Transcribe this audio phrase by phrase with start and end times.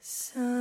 [0.00, 0.59] augmente.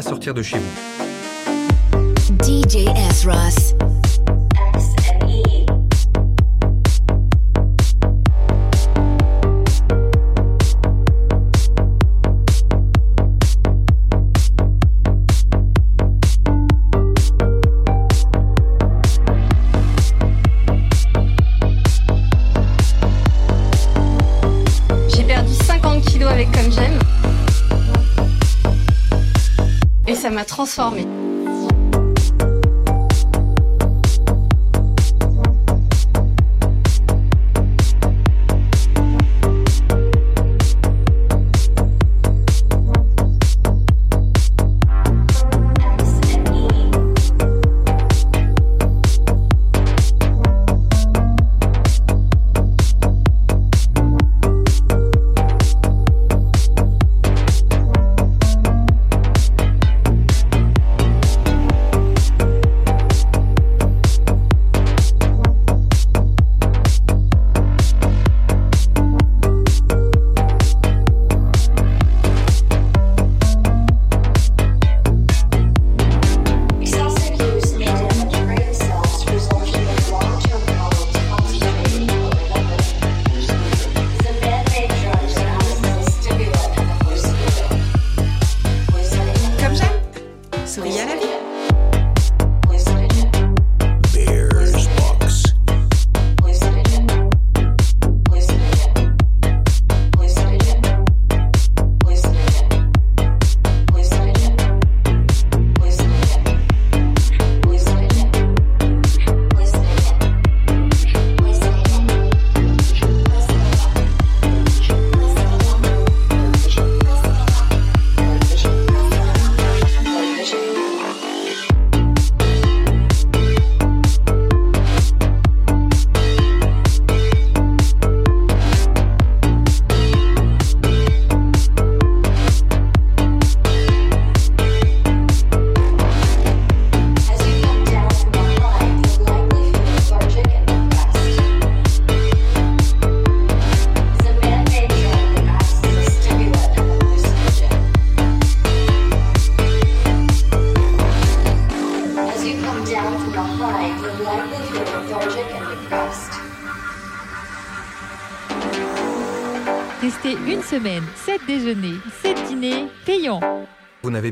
[0.00, 0.64] À sortir de chez vous.
[2.42, 3.26] DJ S.
[3.26, 3.79] Ross.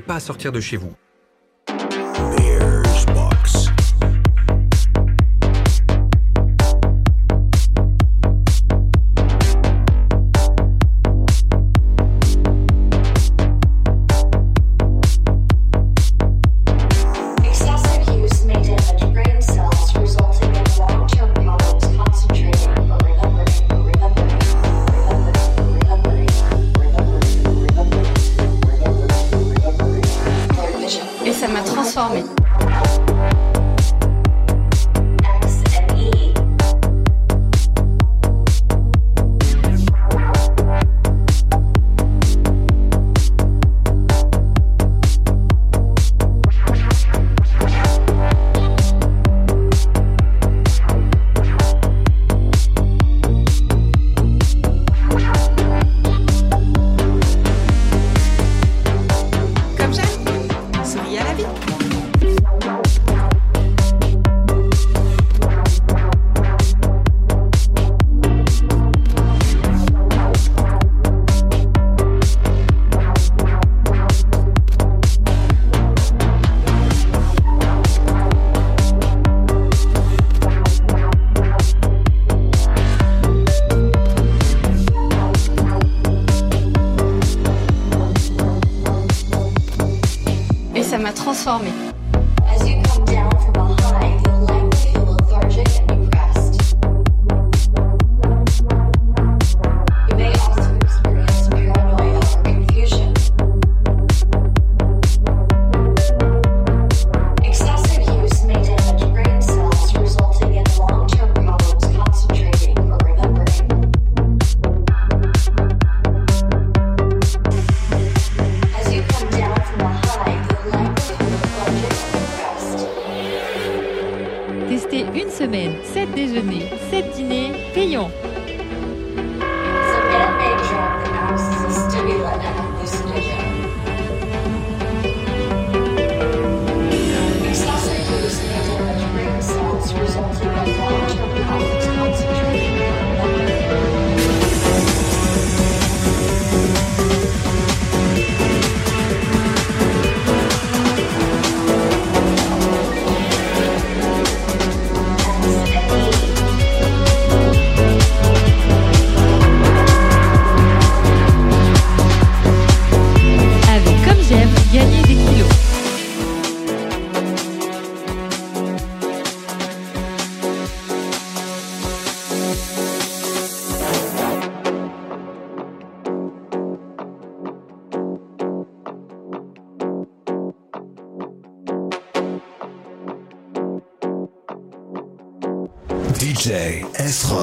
[0.09, 0.95] Pas sortir de chez vous.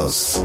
[0.06, 0.38] S.
[0.38, 0.45] Ross.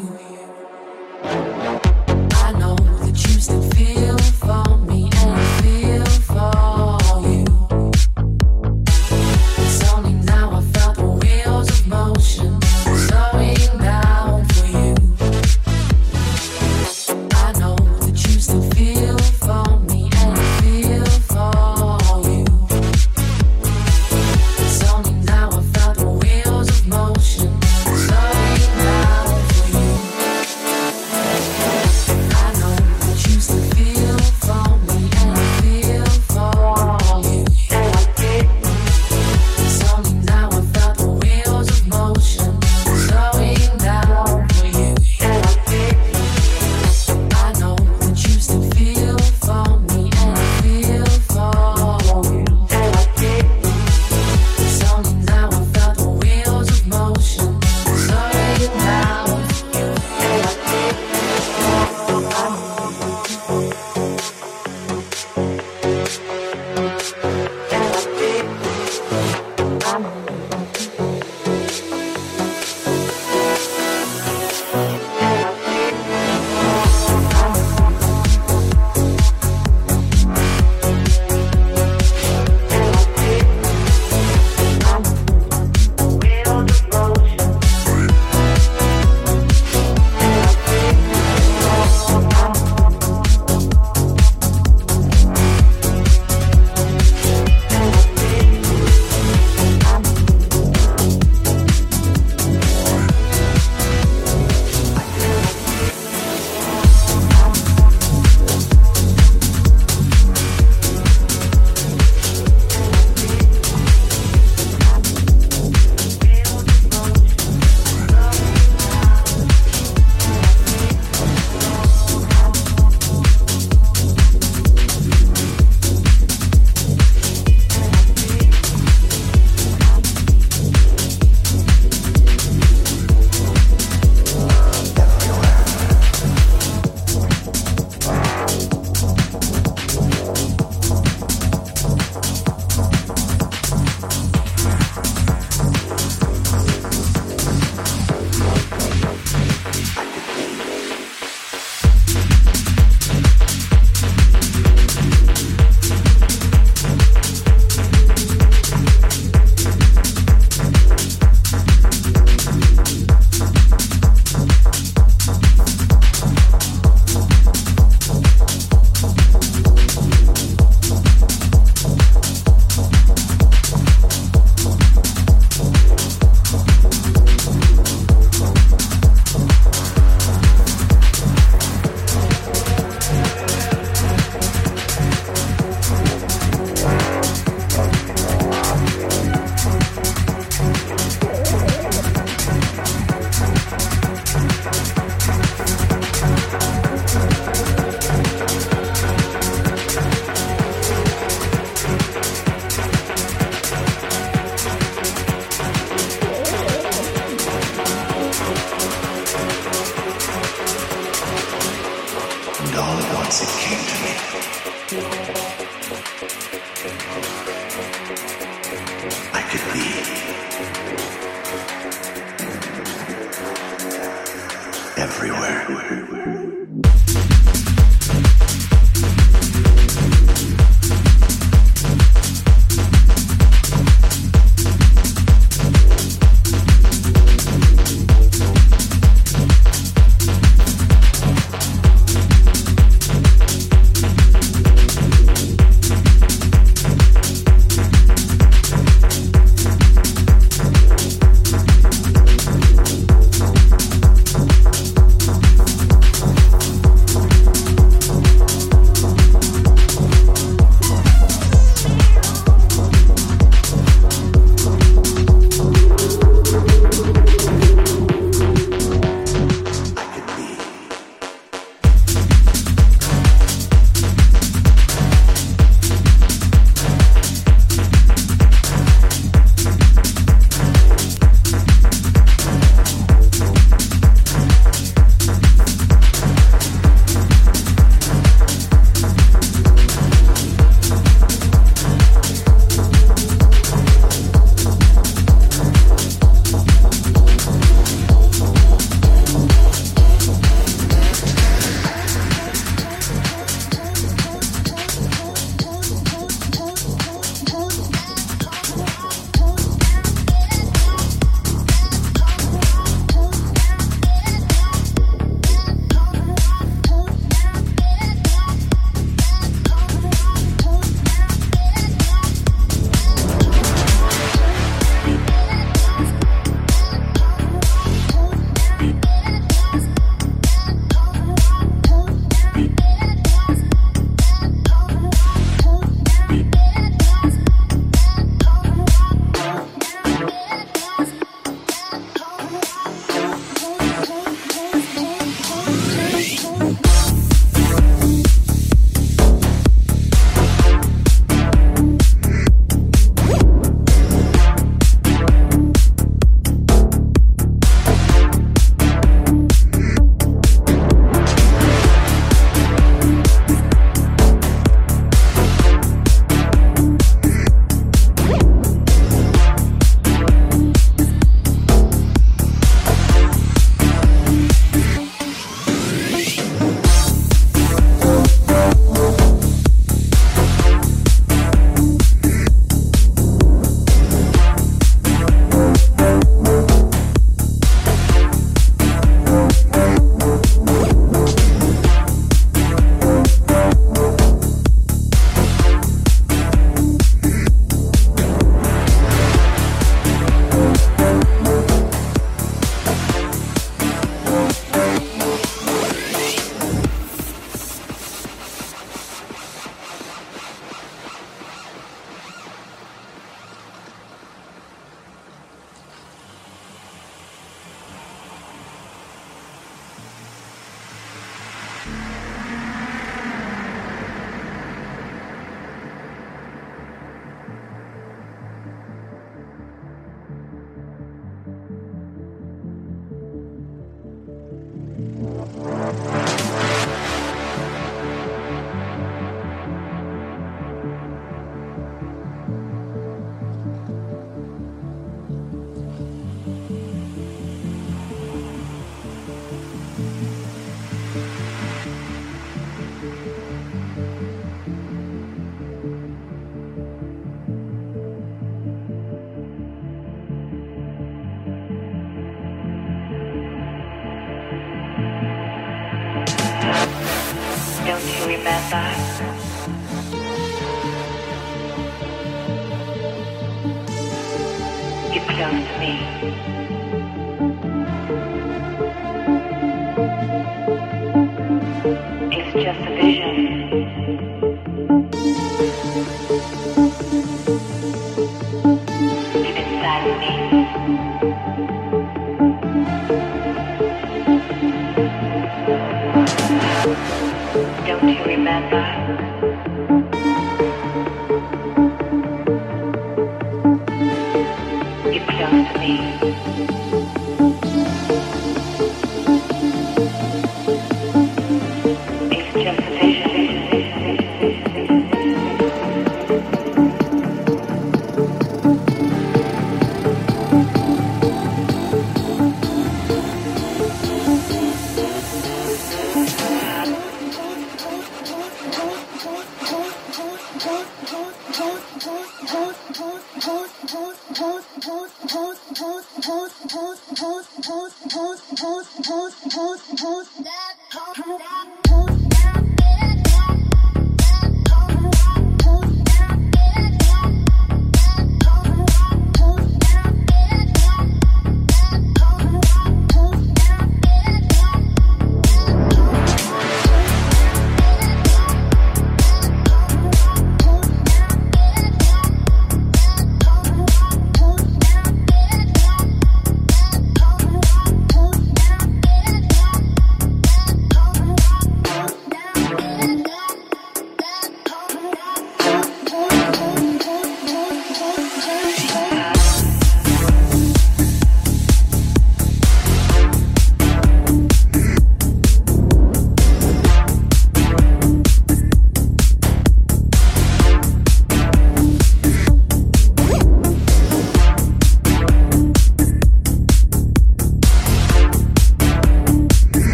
[468.43, 469.10] Remember?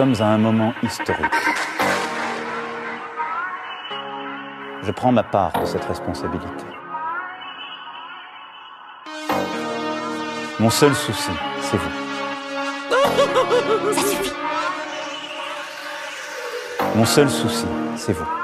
[0.00, 1.26] Nous sommes à un moment historique.
[4.82, 6.64] Je prends ma part de cette responsabilité.
[10.58, 11.90] Mon seul souci, c'est vous.
[16.96, 18.39] Mon seul souci, c'est vous.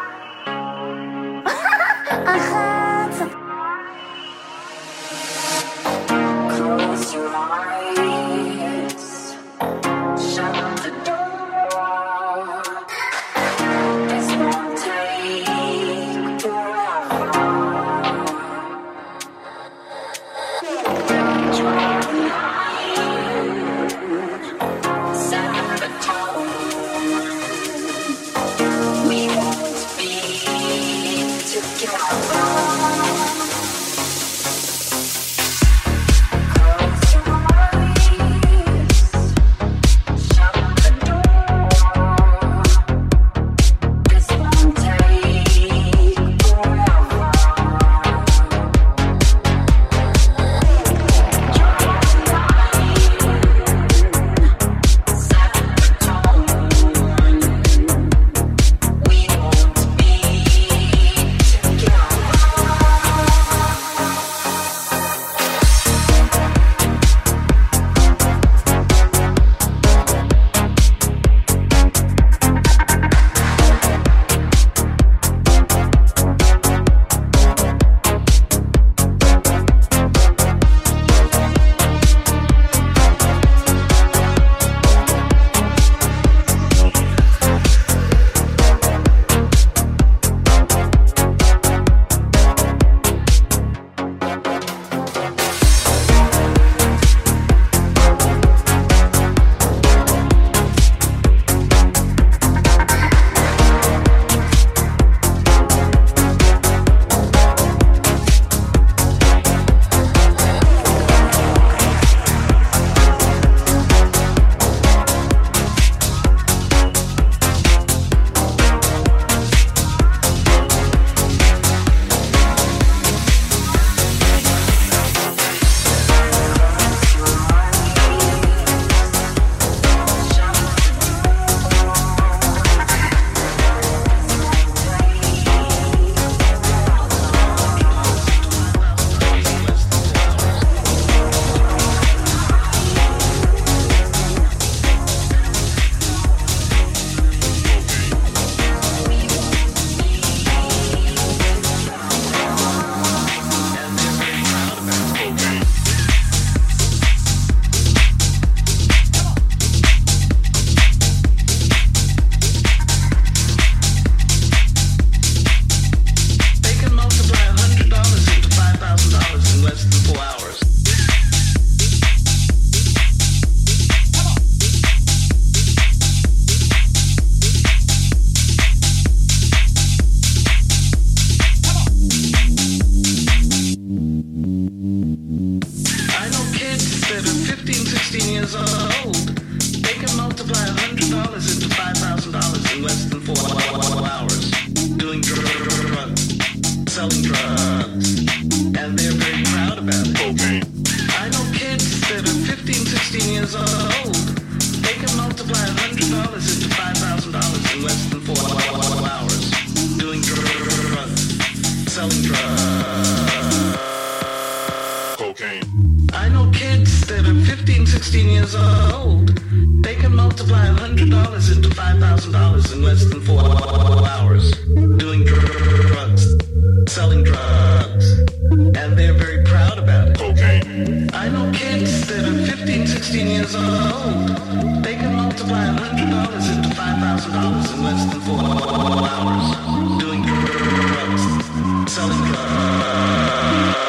[233.06, 240.22] 16 years old, they can multiply $100 into $5,000 in less than four hours doing
[240.22, 243.85] drugs, selling drugs.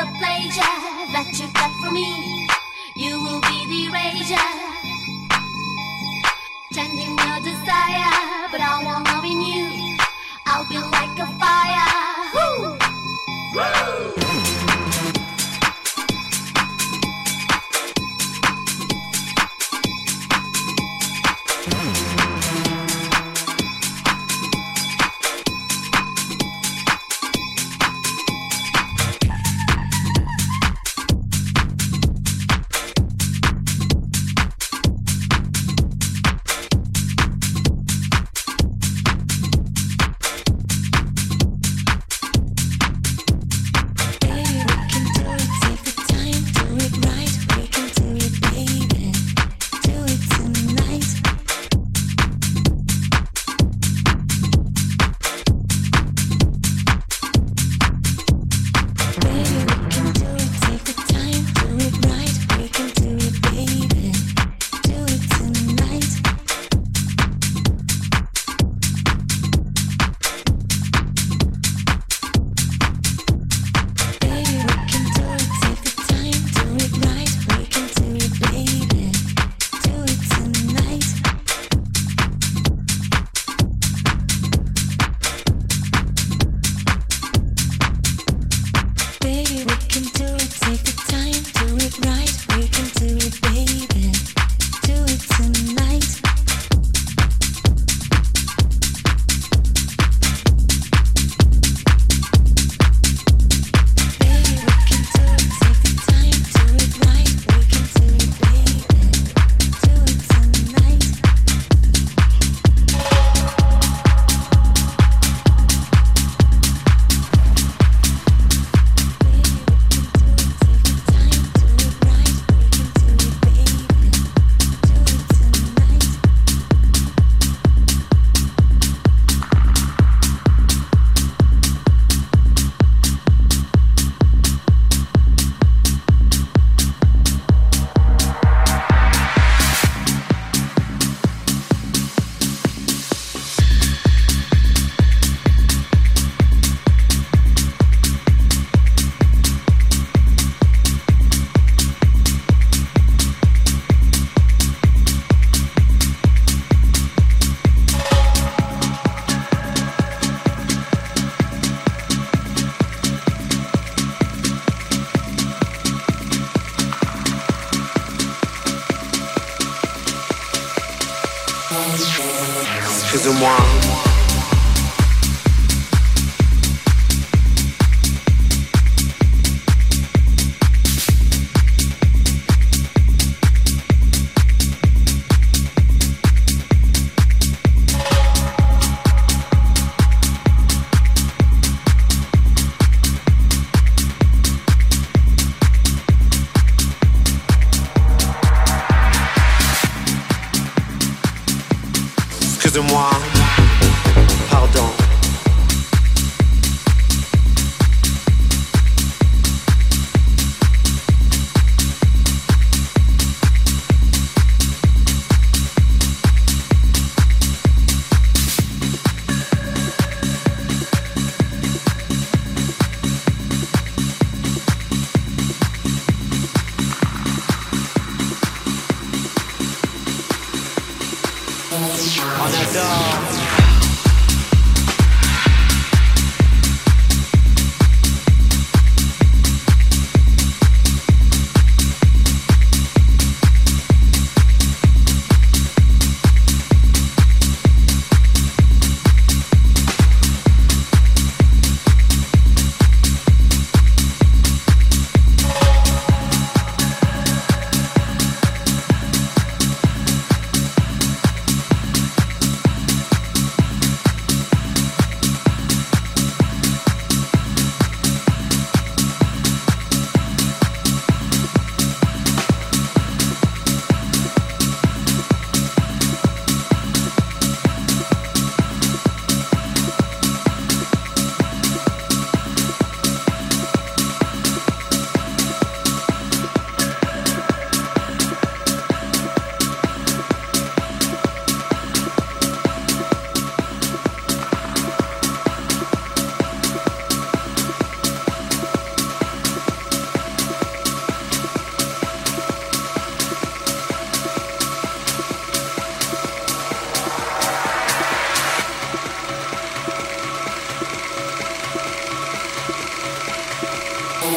[0.00, 0.76] the pleasure
[1.12, 2.48] that you got from me.
[2.96, 4.50] You will be the erasure,
[6.72, 8.48] changing your desire.
[8.50, 9.98] But I wanna be new.
[10.46, 11.99] I'll be like a fire.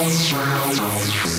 [0.04, 1.33] Bears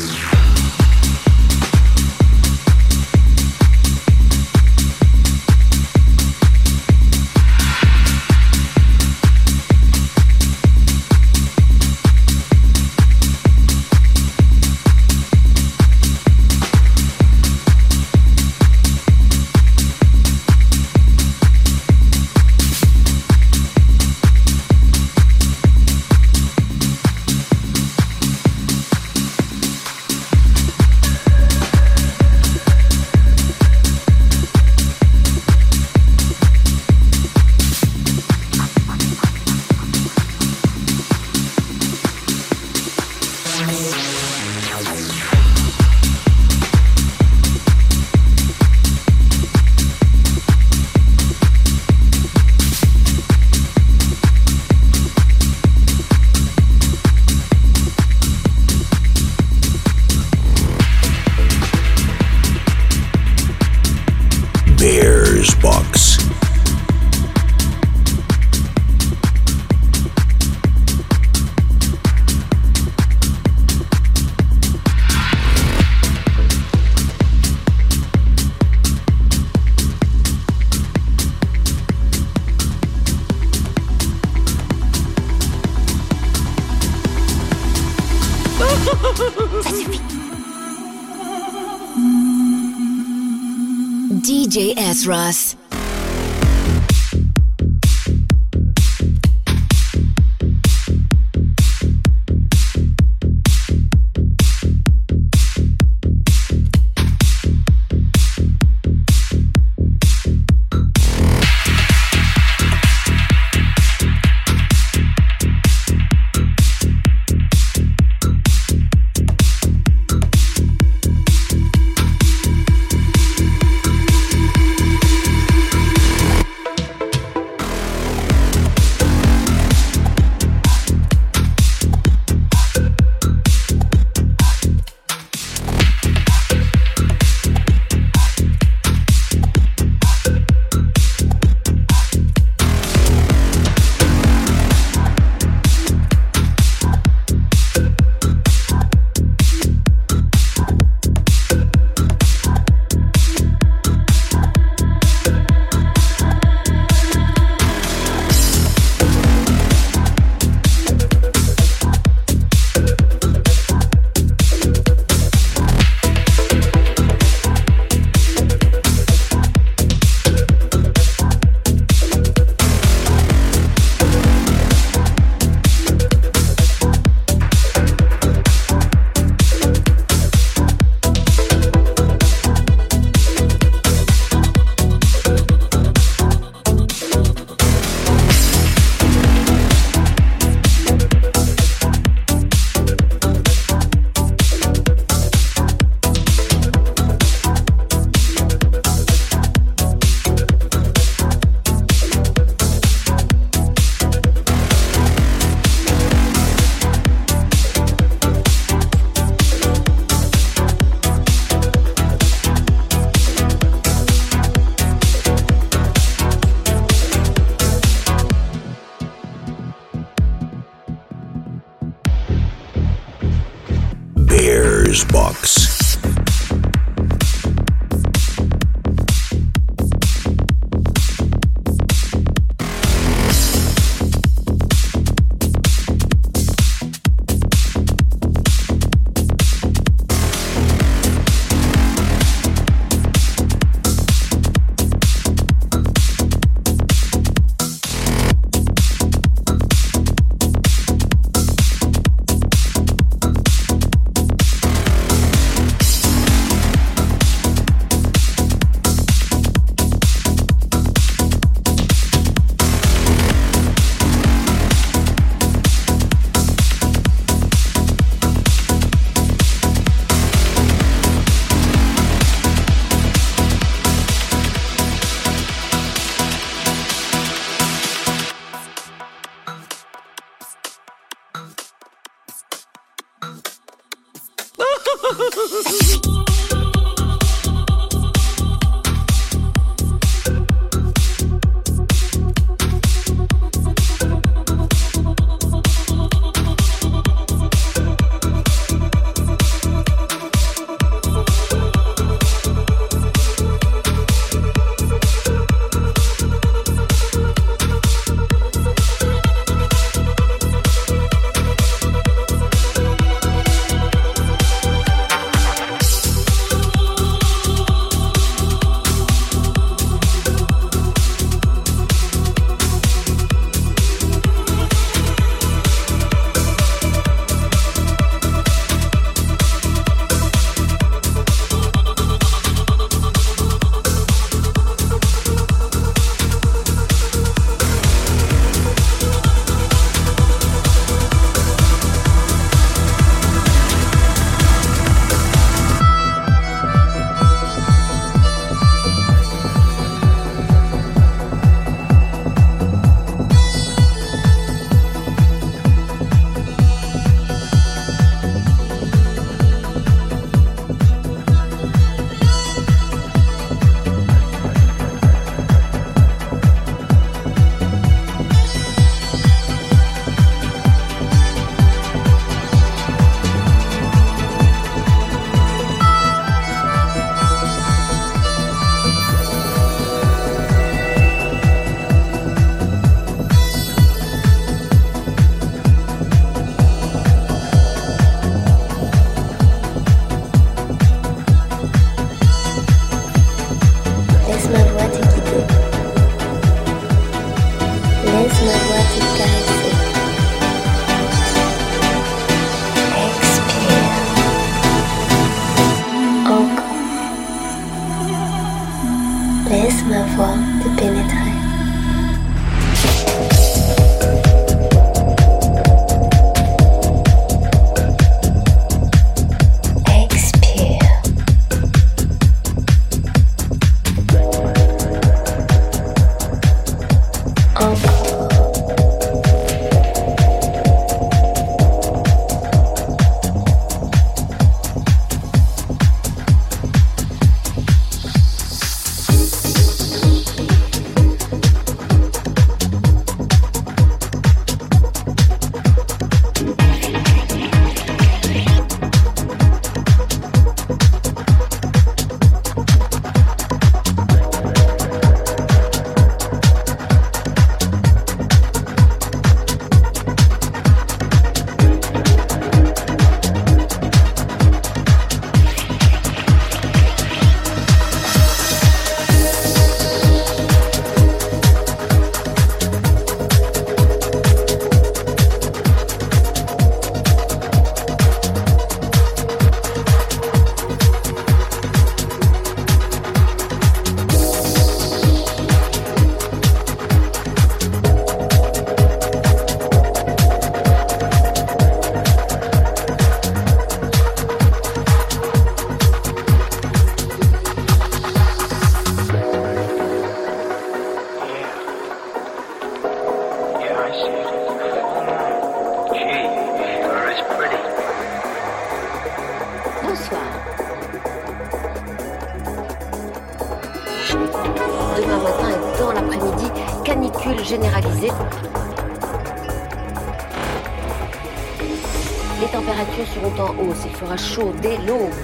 [524.04, 525.14] fera chaud dès l'aube.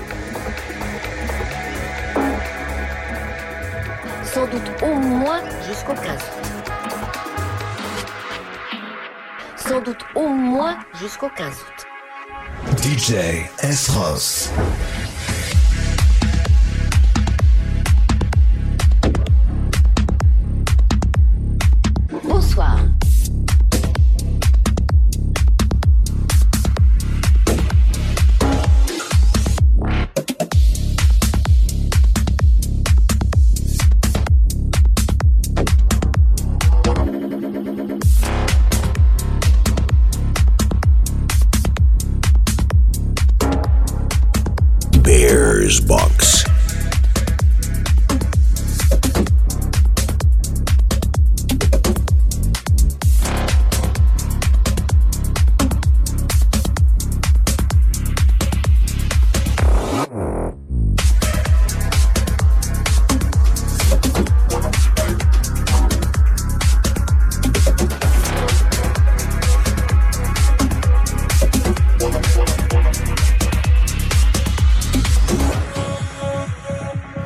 [4.24, 6.70] Sans doute au moins jusqu'au 15 août.
[9.56, 11.86] Sans doute au moins jusqu'au 15 août.
[12.82, 13.14] DJ
[13.62, 14.50] S-Ross.
[14.56, 14.89] Bonsoir.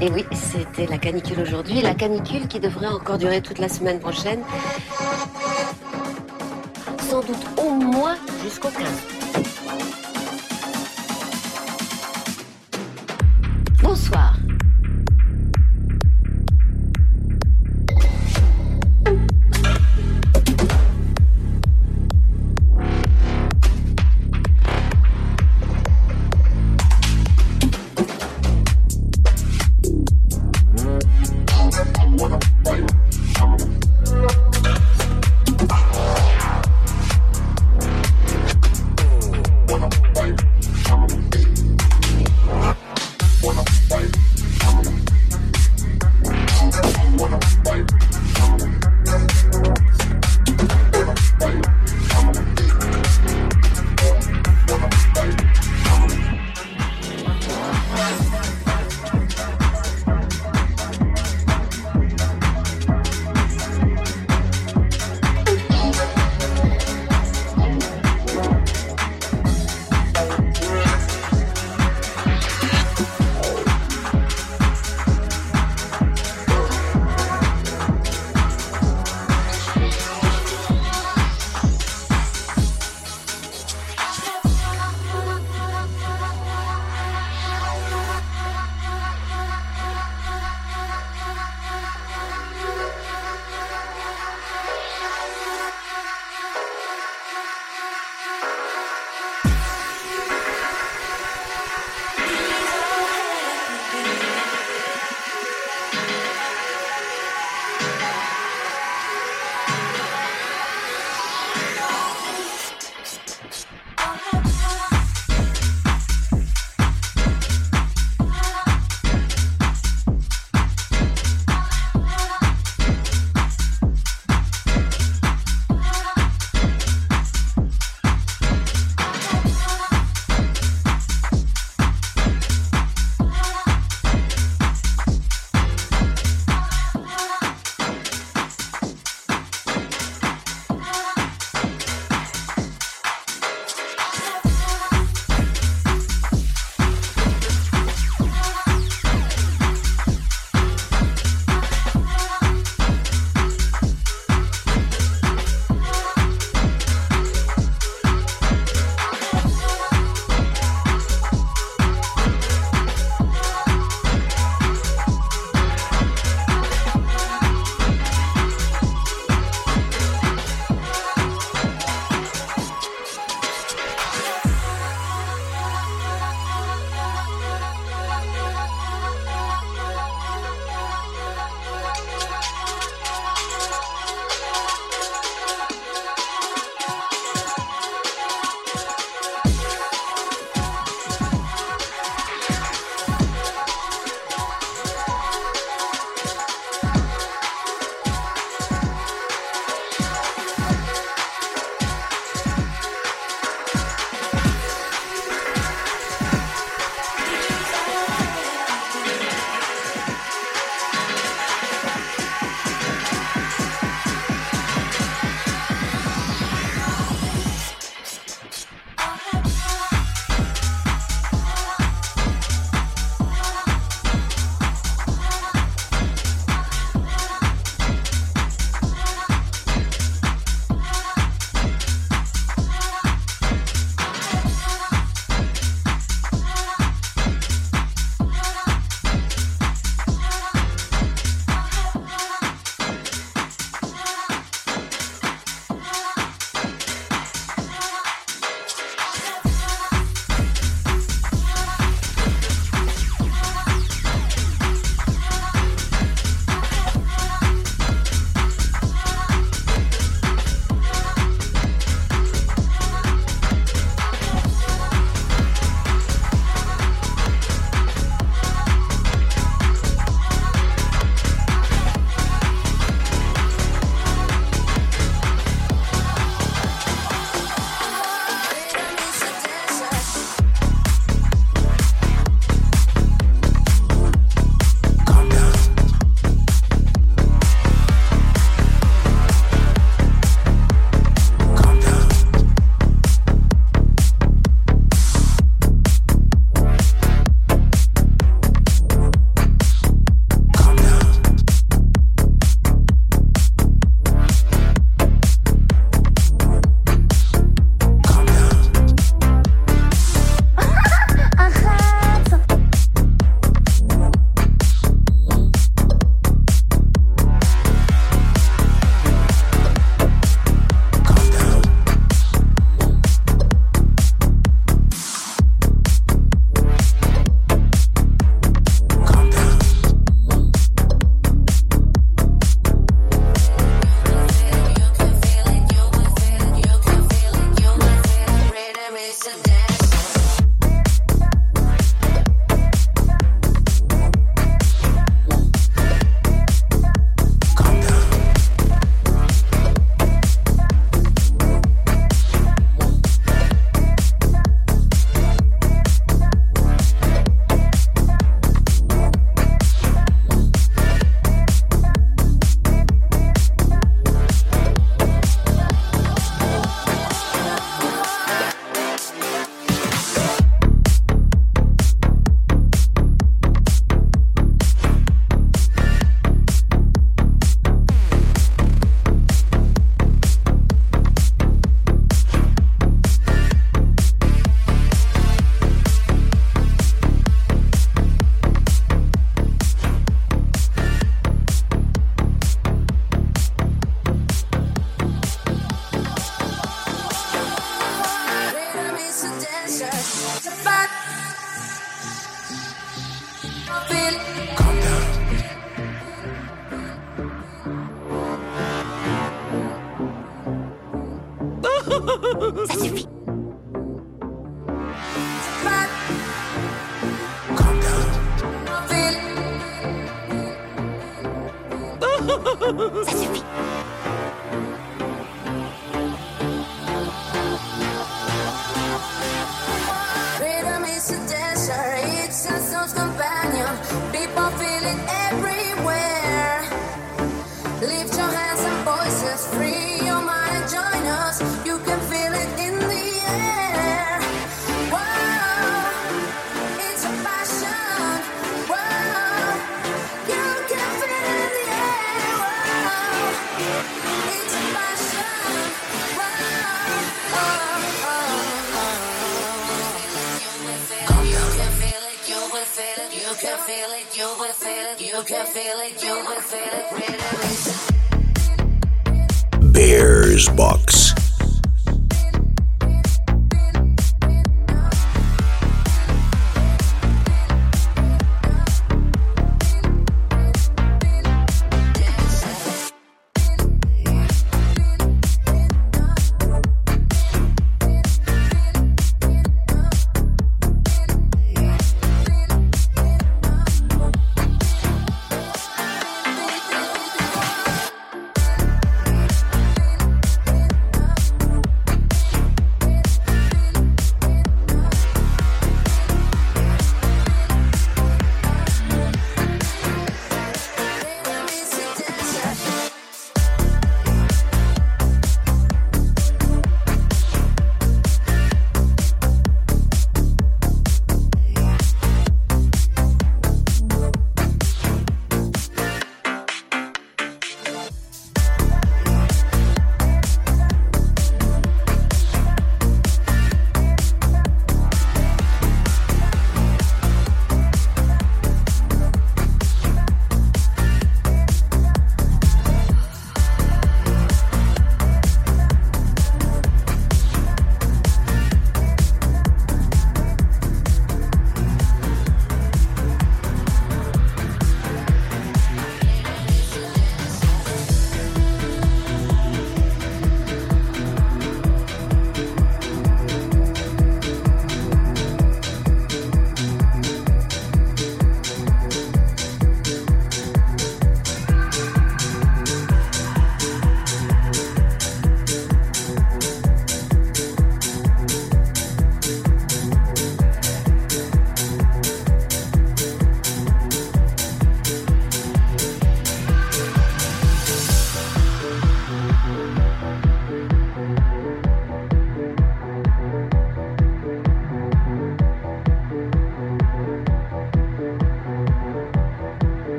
[0.00, 1.80] Et oui, c'était la canicule aujourd'hui.
[1.80, 4.40] La canicule qui devrait encore durer toute la semaine prochaine.
[7.00, 8.86] Sans doute au moins jusqu'au 15.
[13.82, 14.37] Bonsoir.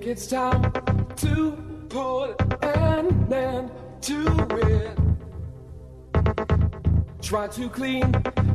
[0.00, 0.72] Think it's time
[1.16, 1.52] to
[1.90, 3.70] put an end
[4.00, 4.24] to
[4.56, 4.98] it.
[7.20, 8.10] Try to clean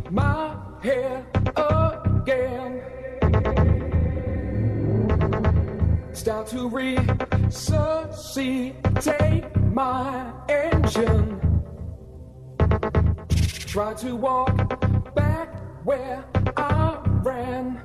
[0.09, 1.23] my hair
[1.55, 2.81] again.
[6.13, 11.39] Start to resuscitate my engine.
[13.67, 15.53] Try to walk back
[15.85, 16.25] where
[16.57, 17.84] I ran.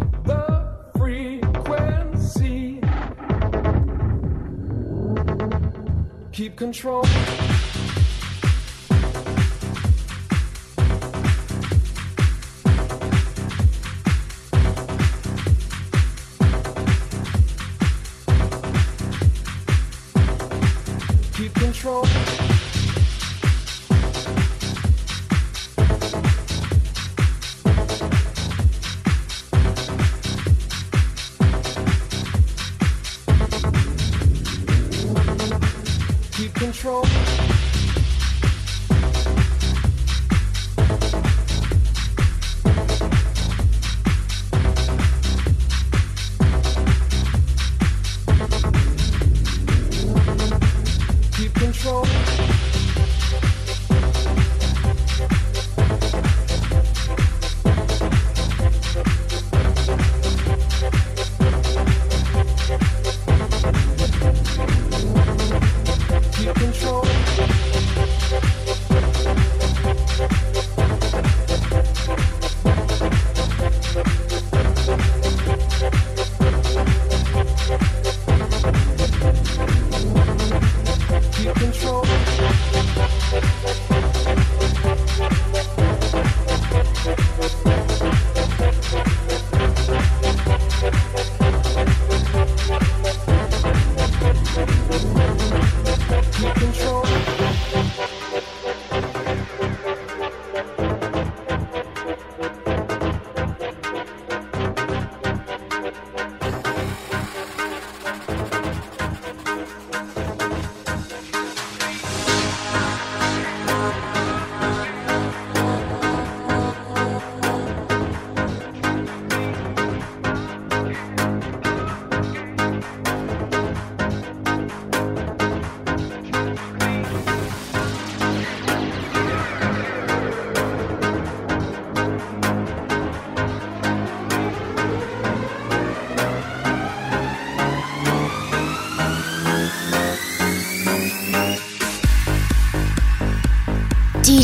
[6.41, 7.60] Keep control.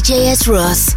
[0.07, 0.47] DJ S.
[0.47, 0.96] Ross.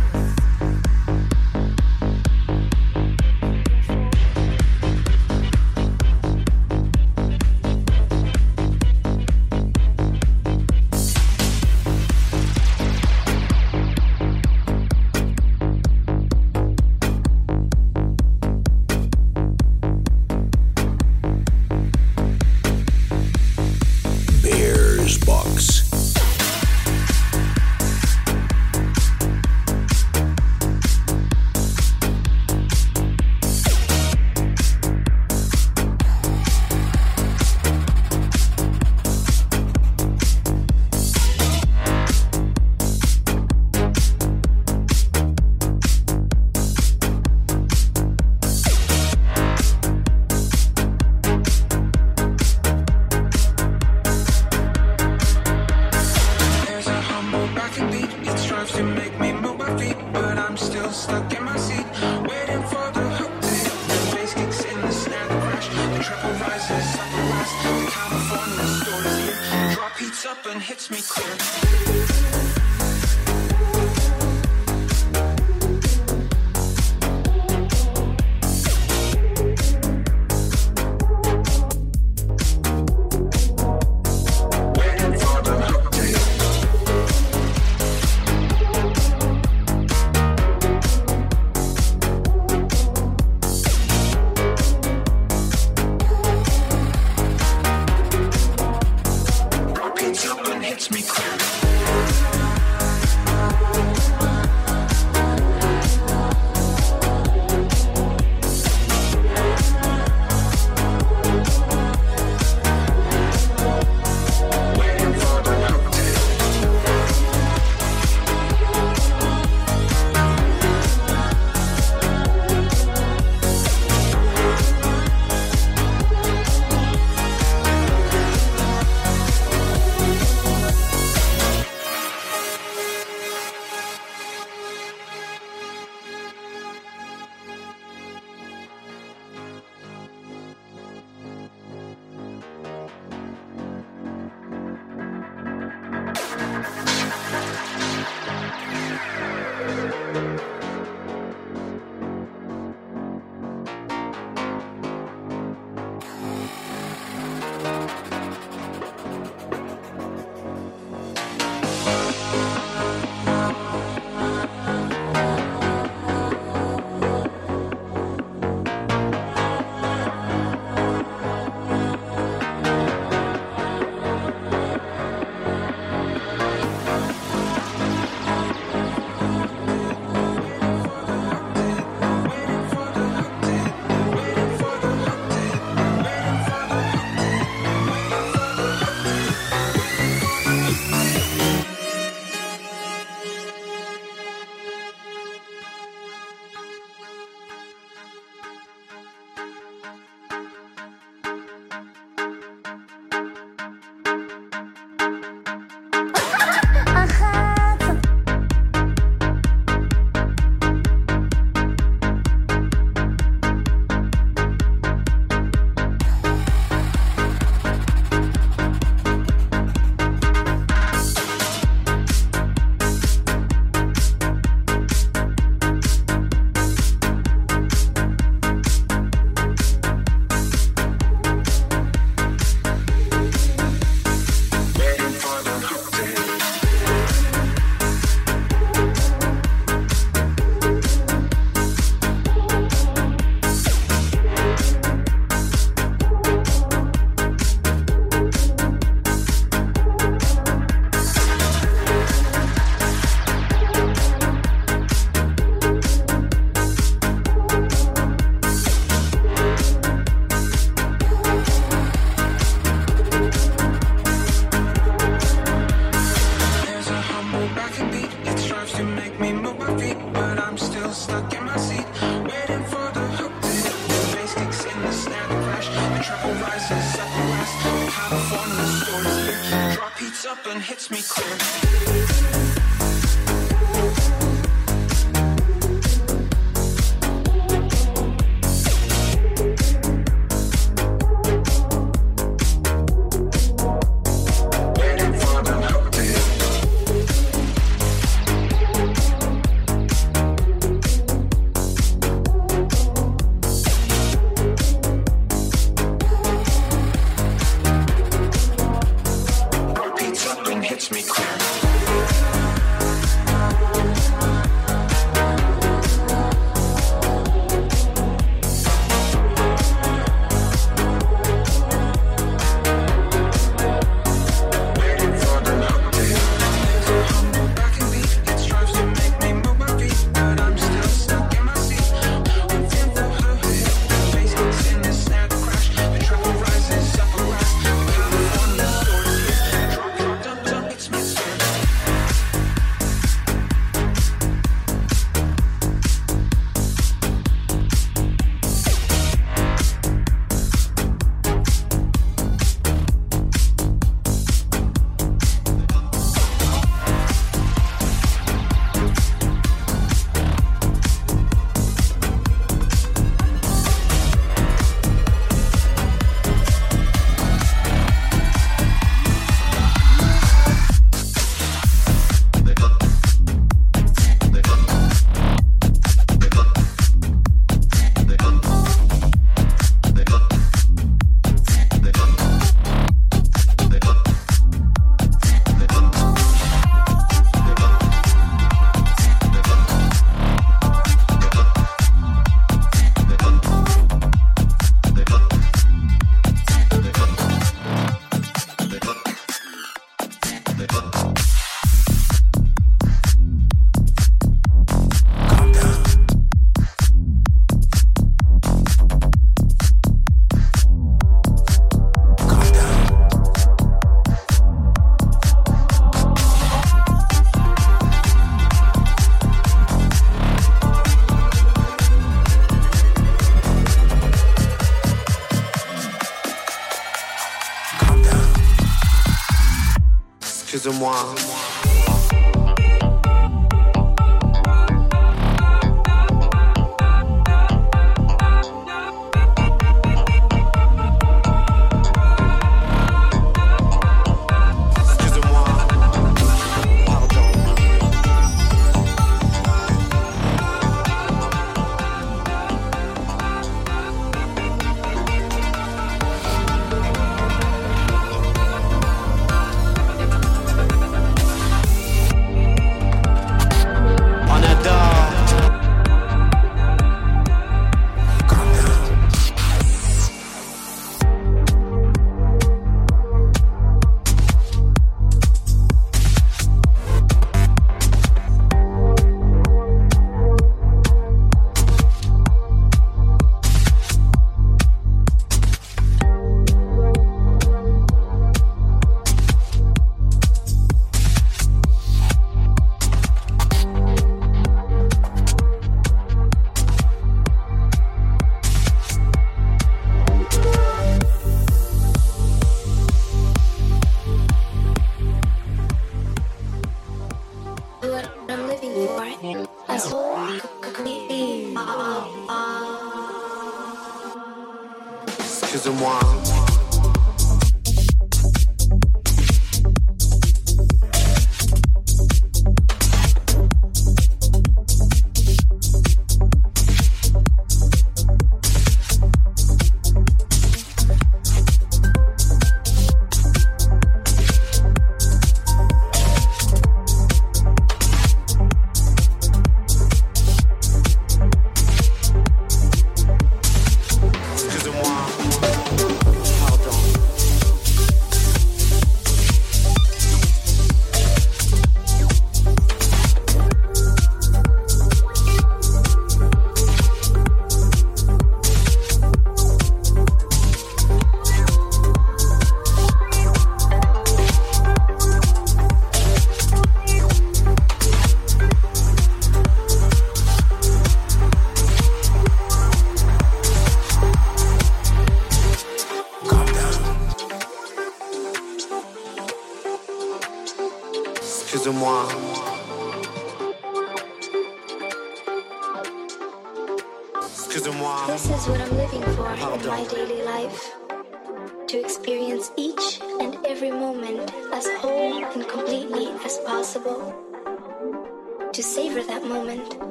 [430.51, 431.70] chez moi.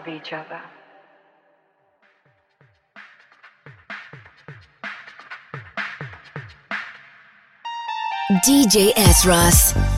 [0.00, 0.62] Love each other.
[8.46, 9.26] DJ S.
[9.26, 9.89] Ross.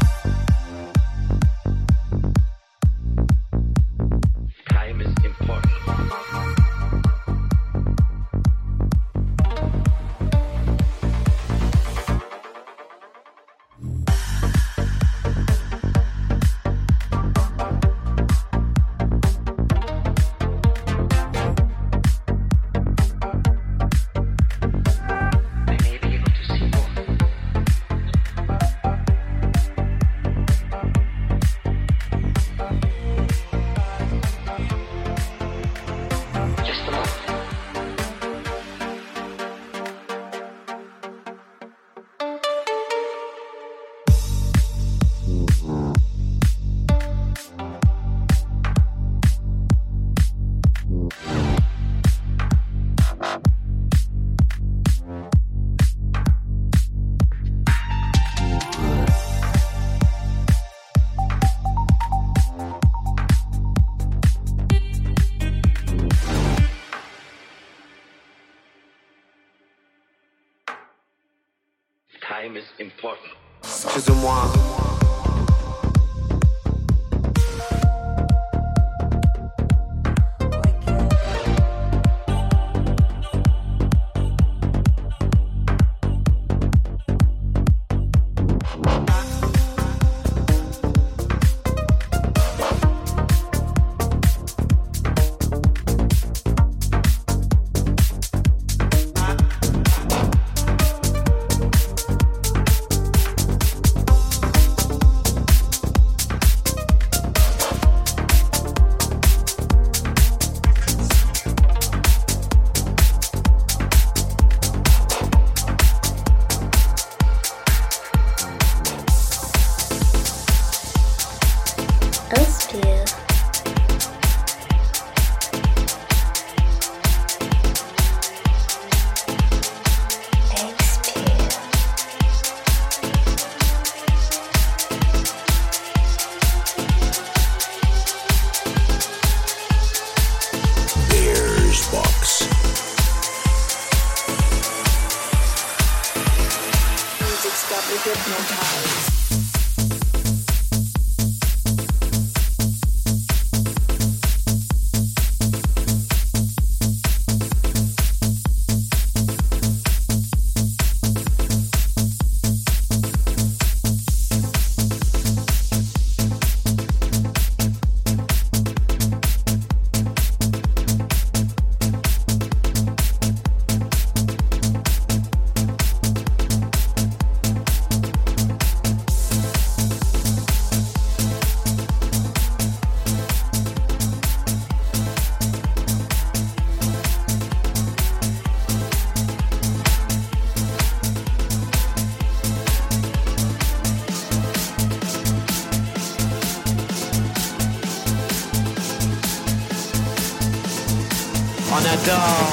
[202.04, 202.52] Stop.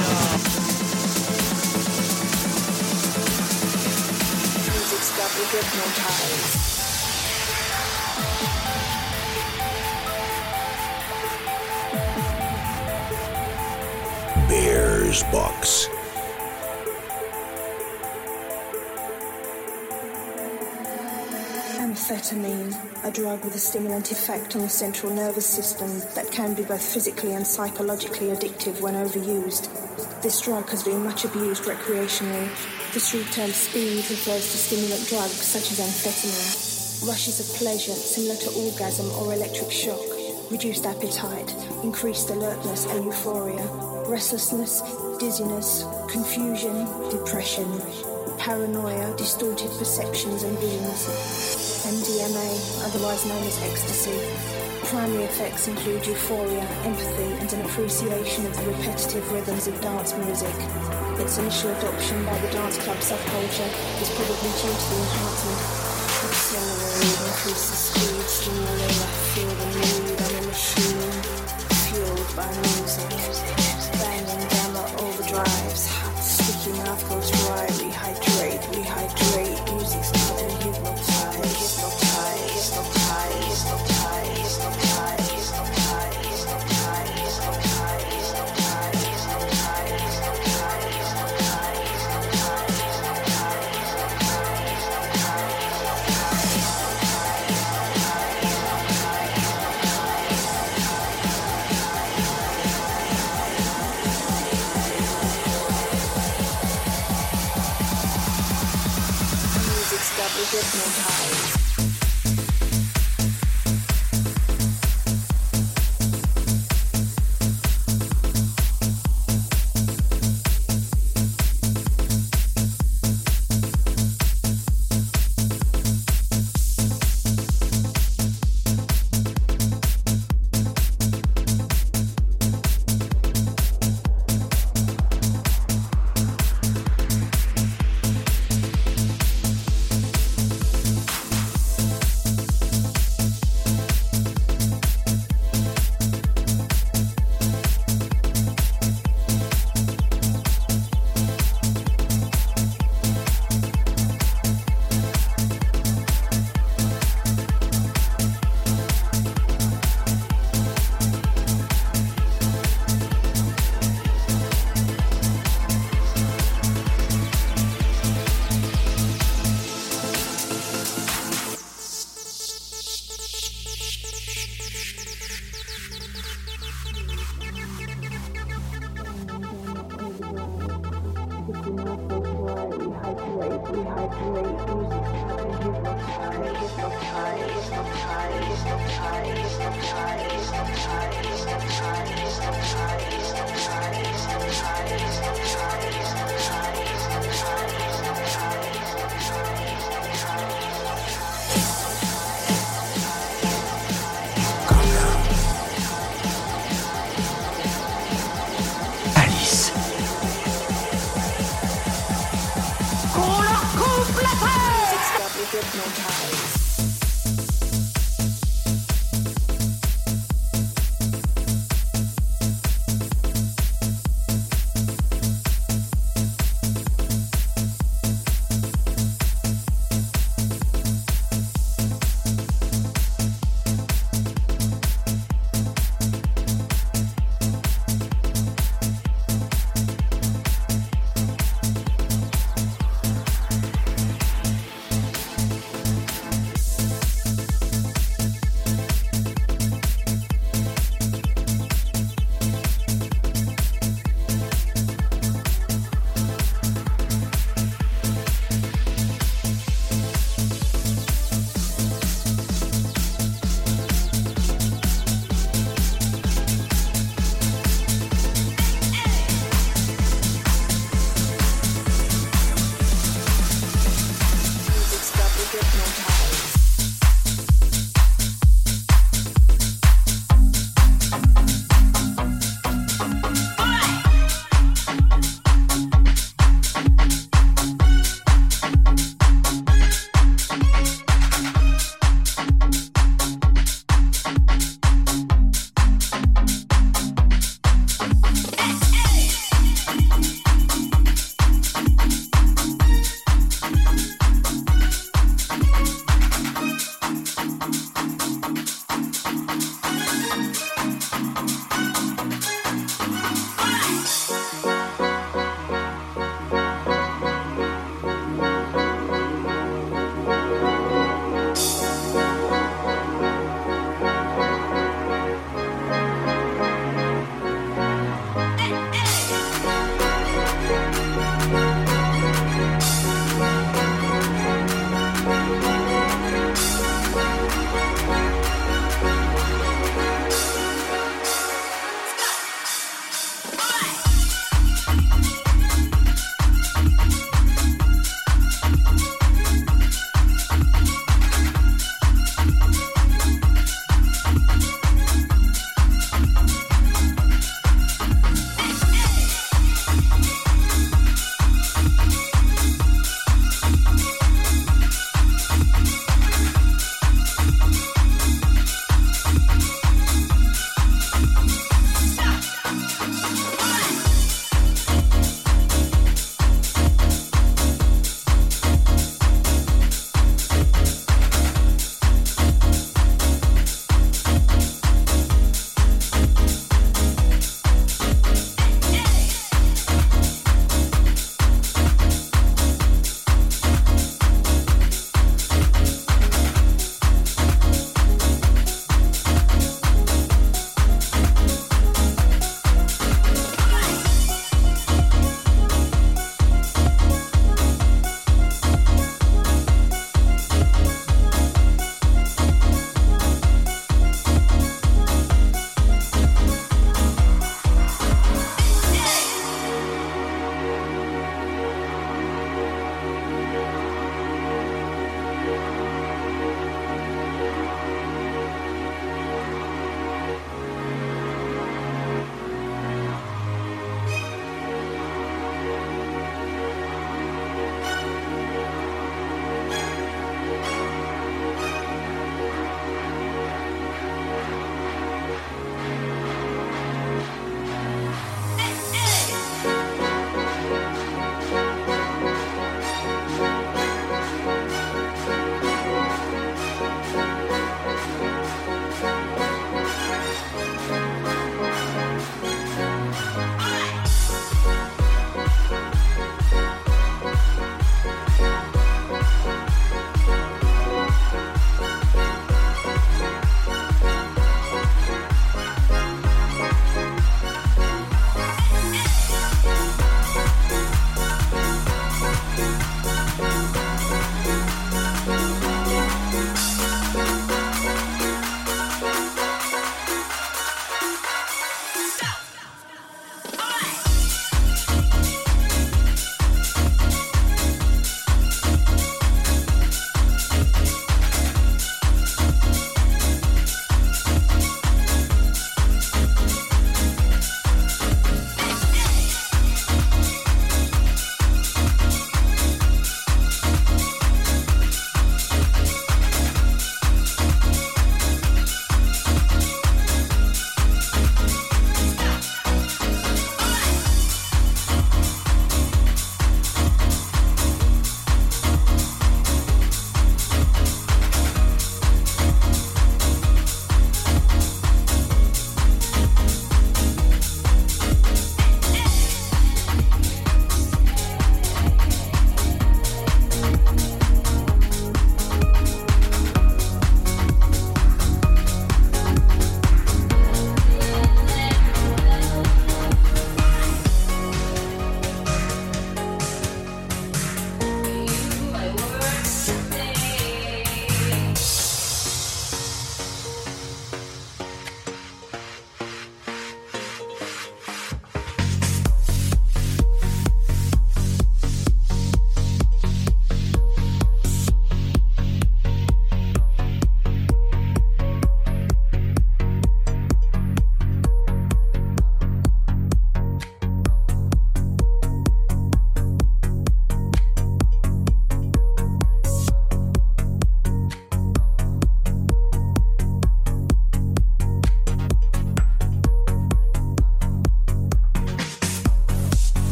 [23.30, 27.34] Drug with a stimulant effect on the central nervous system that can be both physically
[27.34, 29.70] and psychologically addictive when overused.
[30.24, 32.50] This drug has been much abused recreationally.
[32.92, 37.08] The street term speed refers to stimulant drugs such as amphetamine.
[37.08, 40.02] Rushes of pleasure similar to orgasm or electric shock,
[40.50, 43.64] reduced appetite, increased alertness and euphoria,
[44.08, 44.82] restlessness,
[45.20, 47.70] dizziness, confusion, depression,
[48.40, 51.69] paranoia, distorted perceptions and visions.
[51.90, 54.14] MDMA, otherwise known as ecstasy.
[54.94, 60.54] Primary effects include euphoria, empathy, and an appreciation of the repetitive rhythms of dance music.
[61.18, 65.90] Its initial adoption by the dance club subculture is probably due to the enhancement
[66.26, 68.92] accelerate, increase the speed, stimulate,
[69.34, 71.12] feel the mood on a machine,
[71.90, 72.79] fueled by music.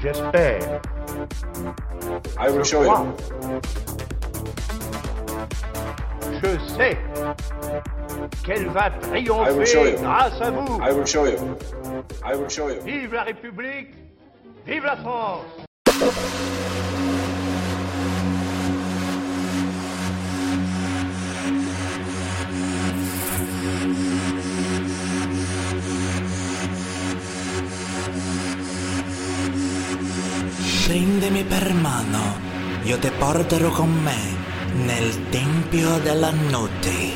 [0.00, 0.80] J'espère.
[2.38, 3.14] I will show you.
[6.42, 6.98] Je sais
[8.44, 10.80] qu'elle va triompher grâce à vous.
[10.82, 11.38] I will show you.
[12.24, 12.80] I will show you.
[12.84, 13.94] Vive la République,
[14.66, 15.44] vive la France.
[30.94, 32.38] Prendimi per mano,
[32.84, 34.36] io ti porterò con me
[34.74, 37.10] nel Tempio della Notte.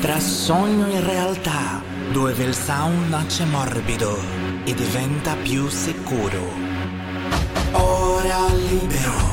[0.00, 1.80] Tra sogno e realtà,
[2.10, 4.18] dove il sound nasce morbido
[4.64, 6.42] e diventa più sicuro.
[7.70, 9.32] Ora libero.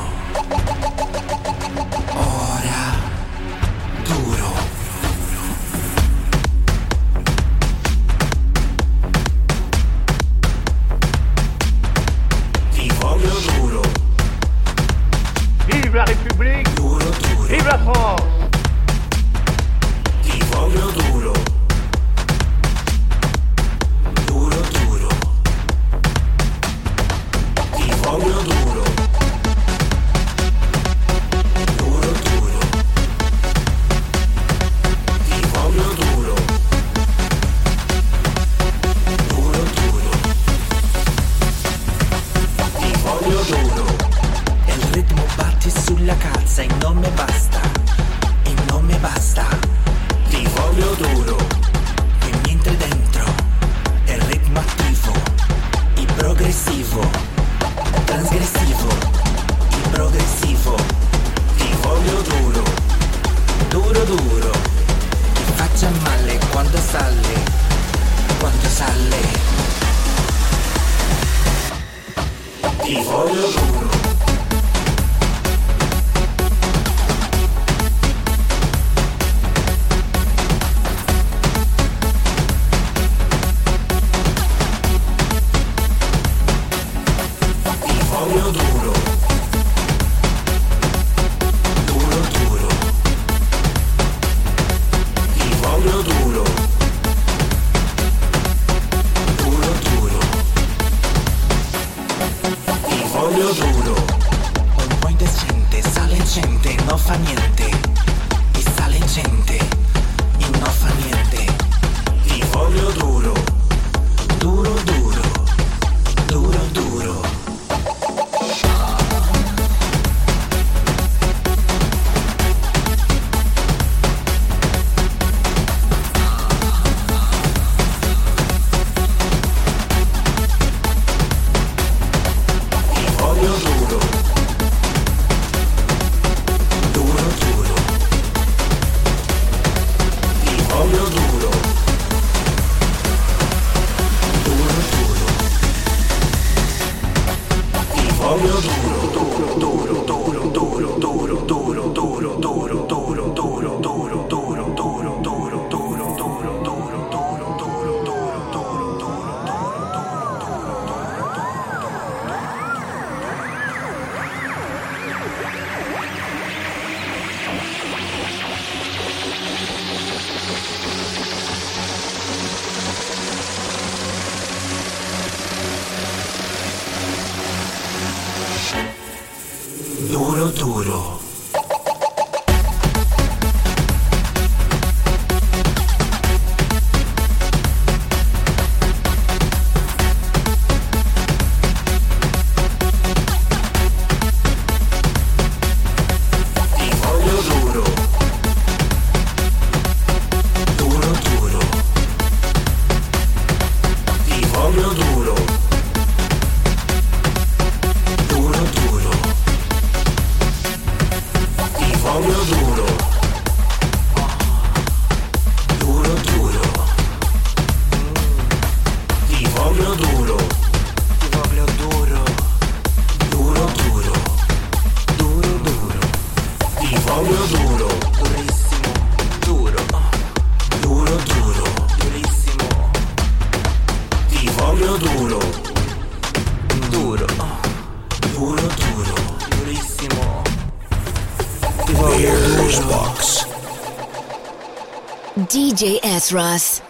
[246.30, 246.82] Russ.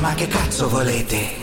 [0.00, 1.39] Ma che cazzo volete?